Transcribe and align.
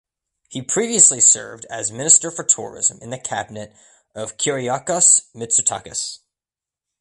He 0.49 0.63
previously 0.63 1.21
served 1.21 1.65
as 1.69 1.91
Minister 1.91 2.31
for 2.31 2.43
Tourism 2.43 2.97
in 3.03 3.11
the 3.11 3.19
Cabinet 3.19 3.75
of 4.15 4.35
Kyriakos 4.35 5.29
Mitsotakis. 5.35 6.21